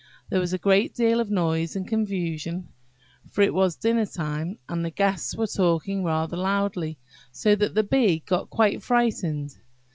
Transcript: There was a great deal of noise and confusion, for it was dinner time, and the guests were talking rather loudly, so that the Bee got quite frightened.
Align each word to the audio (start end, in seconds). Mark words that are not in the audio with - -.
There 0.29 0.39
was 0.39 0.51
a 0.51 0.57
great 0.57 0.95
deal 0.95 1.19
of 1.19 1.29
noise 1.29 1.75
and 1.75 1.87
confusion, 1.87 2.69
for 3.31 3.43
it 3.43 3.53
was 3.53 3.75
dinner 3.75 4.07
time, 4.07 4.57
and 4.67 4.83
the 4.83 4.89
guests 4.89 5.35
were 5.35 5.45
talking 5.45 6.03
rather 6.03 6.37
loudly, 6.37 6.97
so 7.31 7.53
that 7.53 7.75
the 7.75 7.83
Bee 7.83 8.23
got 8.25 8.49
quite 8.49 8.81
frightened. 8.81 9.57